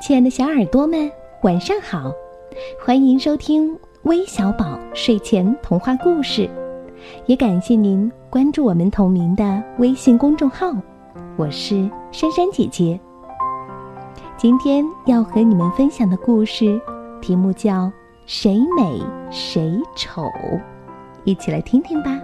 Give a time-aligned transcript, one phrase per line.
[0.00, 1.10] 亲爱的小耳朵们，
[1.42, 2.12] 晚上好！
[2.80, 6.48] 欢迎收听微小宝睡前童话故事，
[7.26, 10.72] 也感谢您关注我们同名的微信公众号。
[11.36, 12.98] 我是珊珊姐姐。
[14.36, 16.80] 今天要和你们分享的故事
[17.20, 17.86] 题目叫
[18.24, 19.02] 《谁美
[19.32, 20.22] 谁丑》，
[21.24, 22.16] 一起来听听吧。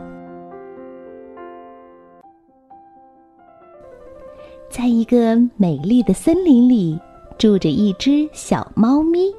[4.70, 6.96] 在一个美丽的森林里。
[7.36, 9.34] 住着一只小猫咪，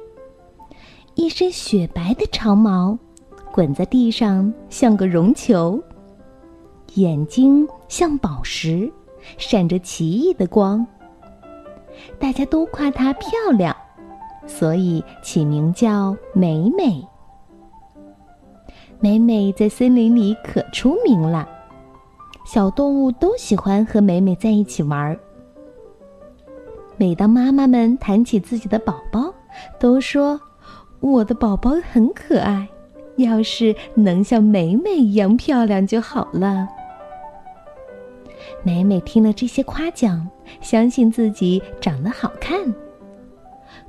[1.14, 2.98] 一身雪白的长毛，
[3.52, 5.82] 滚在地上像个绒球，
[6.94, 8.92] 眼睛像宝石，
[9.38, 10.86] 闪着奇异的光。
[12.18, 13.74] 大家都夸它漂亮，
[14.46, 17.02] 所以起名叫美美。
[19.00, 21.48] 美美在森林里可出名了，
[22.46, 25.18] 小动物都喜欢和美美在一起玩儿。
[26.96, 29.34] 每当妈妈们谈起自己的宝宝，
[29.78, 30.40] 都说
[31.00, 32.68] ：“我的宝宝很可爱，
[33.16, 36.68] 要是能像美美一样漂亮就好了。”
[38.62, 40.26] 美美听了这些夸奖，
[40.60, 42.58] 相信自己长得好看。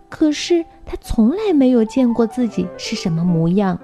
[0.09, 3.79] 可是她从来没有见过自己是什么模样。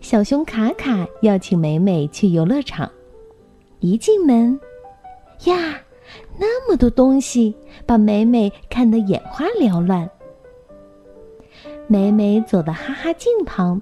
[0.00, 2.90] 小熊卡卡邀请美美去游乐场，
[3.80, 4.58] 一进门，
[5.44, 5.80] 呀！
[6.38, 7.54] 那么多东西，
[7.86, 10.08] 把美美看得眼花缭乱。
[11.86, 13.80] 美美走到哈哈镜旁，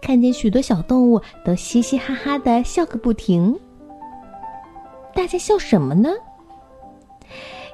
[0.00, 3.58] 看见许多小动物都嘻嘻哈哈的笑个不停。
[5.14, 6.10] 大家笑什么呢？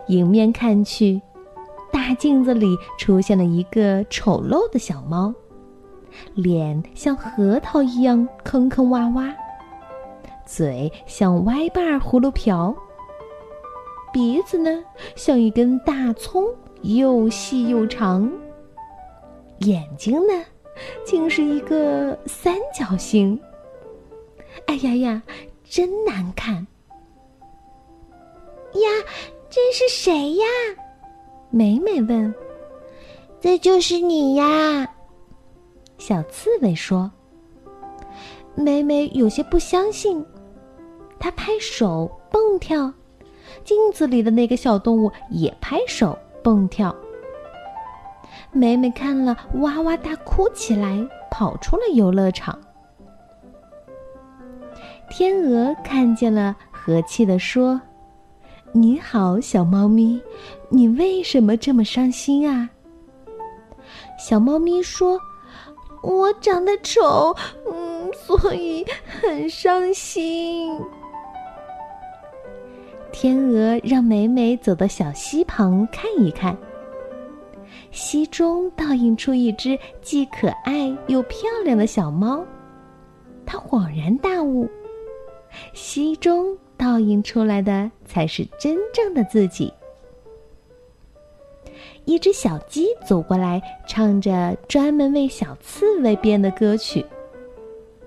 [0.08, 1.20] 迎面看去，
[1.92, 5.32] 大镜子里出现了一个丑陋的小猫，
[6.34, 9.32] 脸像核桃一样坑坑洼洼，
[10.46, 12.74] 嘴像歪把葫芦瓢。
[14.12, 16.44] 鼻子呢，像一根大葱，
[16.82, 18.30] 又细又长。
[19.60, 20.44] 眼睛呢，
[21.04, 23.38] 竟是一个三角形。
[24.66, 25.22] 哎呀呀，
[25.64, 26.54] 真难看！
[28.72, 28.88] 呀，
[29.48, 30.46] 这是谁呀？
[31.50, 32.34] 美美问。
[33.40, 34.86] 这就是你呀，
[35.98, 37.10] 小刺猬说。
[38.54, 40.24] 美美有些不相信，
[41.18, 42.92] 她拍手蹦跳。
[43.64, 46.94] 镜子里的那个小动物也拍手蹦跳。
[48.52, 52.58] 美美看了，哇哇大哭起来，跑出了游乐场。
[55.08, 57.80] 天鹅看见了，和气地说
[58.72, 60.20] ：“你好，小猫咪，
[60.68, 62.70] 你为什么这么伤心啊？”
[64.18, 65.18] 小猫咪说
[66.02, 67.34] ：“我长得丑，
[67.70, 68.84] 嗯，所以
[69.20, 70.78] 很伤心。”
[73.22, 76.56] 天鹅让美美走到小溪旁看一看。
[77.90, 82.42] 溪中倒映出一只既可爱又漂亮的小猫，
[83.44, 84.66] 它恍然大悟：
[85.74, 89.70] 溪中倒映出来的才是真正的自己。
[92.06, 97.04] 一只小鸡走过来，唱着专门为小刺猬编的歌曲。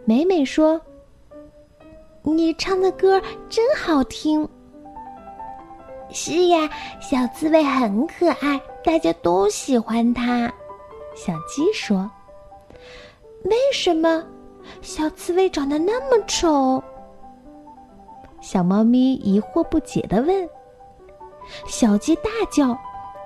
[0.05, 0.81] 美美说
[2.25, 4.49] ：“你唱的歌真好听。”
[6.13, 6.69] 是呀，
[7.01, 10.51] 小刺猬很可爱，大家都喜欢它。
[11.15, 12.09] 小鸡说
[13.45, 14.23] ：“为什么
[14.81, 16.81] 小刺猬长得那么丑？”
[18.41, 20.47] 小猫咪疑惑不解的问。
[21.67, 22.77] 小鸡大叫：“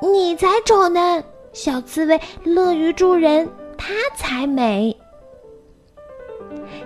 [0.02, 1.22] 你才丑呢！
[1.52, 4.96] 小刺猬乐于助人，它才美。”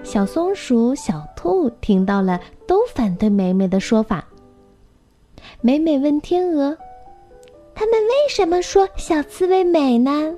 [0.04, 4.26] 小松鼠、小兔听到了，都反对美美的说法。
[5.64, 6.76] 美美问天鹅
[7.76, 10.36] ：“他们为什么说小刺猬美呢？”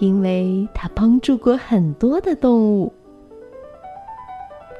[0.00, 2.92] 因为它帮助过很多的动物。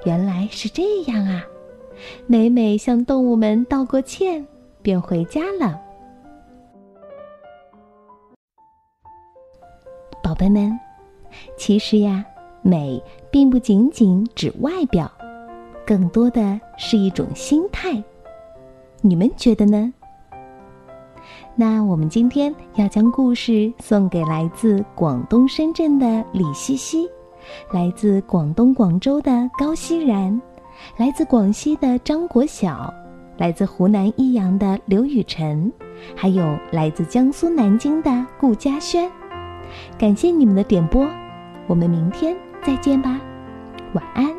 [0.04, 1.42] 原来是这样啊！
[2.26, 4.46] 美美向动物们道过歉，
[4.82, 5.80] 便回家了。
[10.22, 10.78] 宝贝们，
[11.56, 12.22] 其实呀，
[12.60, 15.10] 美并不仅仅指外表，
[15.86, 18.02] 更多的是一种心态。
[19.00, 19.92] 你们觉得呢？
[21.54, 27.08] 那我们今天要将故事送给来自广东深圳的李西西，
[27.72, 30.40] 来自广东广州的高熙然，
[30.96, 32.92] 来自广西的张国晓，
[33.36, 35.72] 来自湖南益阳的刘雨辰，
[36.14, 39.10] 还有来自江苏南京的顾嘉轩。
[39.98, 41.06] 感谢你们的点播，
[41.66, 43.20] 我们明天再见吧，
[43.94, 44.37] 晚安。